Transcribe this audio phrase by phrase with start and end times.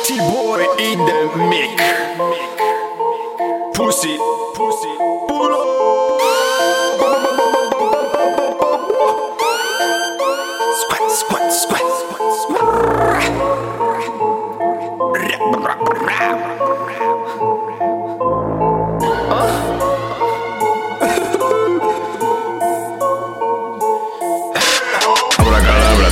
[0.00, 1.20] Party boy in the
[1.50, 1.76] mic.
[3.74, 4.16] Pussy,
[4.54, 4.96] pussy,
[5.28, 6.09] pull up.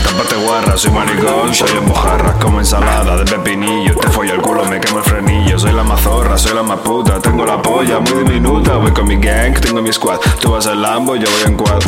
[0.05, 3.95] Tápate guarra, soy maricón, soy en mojarras como ensalada de pepinillo.
[3.96, 5.59] Te follo el culo, me quemo el frenillo.
[5.59, 7.18] Soy la mazorra, soy la más puta.
[7.21, 8.77] Tengo la polla muy diminuta.
[8.77, 10.19] Voy con mi gang, tengo mi squad.
[10.41, 11.82] Tú vas en Lambo, yo voy en quad.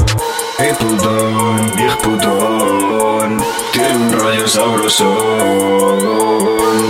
[0.59, 3.43] Hey putón, viejo putón.
[3.73, 5.09] Tiene un rollo sabrosón.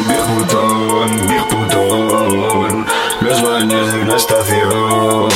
[0.09, 2.87] Viejo putón, viejo putón.
[3.21, 5.29] Los baños de una estación.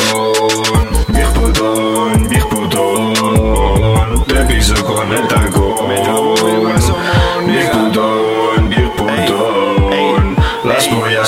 [1.08, 1.93] Viejo putón,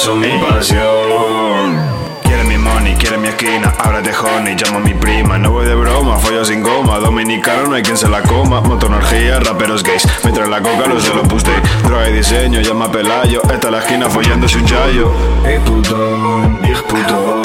[0.06, 1.74] Son mi pasión.
[2.22, 5.74] Quiere mi money, quiere mi esquina, ábrete honey, llamo a mi prima, no voy de
[5.74, 10.30] broma, follo sin goma, dominicano no hay quien se la coma, motonergía, raperos gays, me
[10.30, 11.50] trae la coca, los de los puste,
[11.82, 15.10] droga y diseño, llama a Pelayo, esta es la esquina follándose un chayo.
[15.44, 17.42] Hey putón, viejo putón,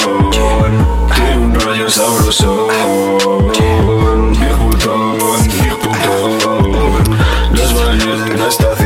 [1.16, 2.68] tiene un rollo sabroso.
[4.38, 7.18] Viejo putón, viejo putón,
[7.54, 8.81] los baños de una estación.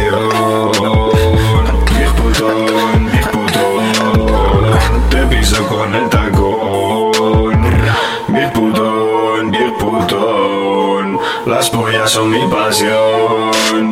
[9.79, 13.91] Putón, las pollas son mi pasión.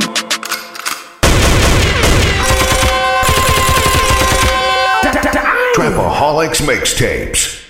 [5.74, 7.63] Trapaholics Mixtapes.